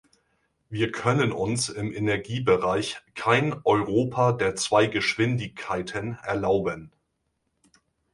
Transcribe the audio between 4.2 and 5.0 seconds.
der zwei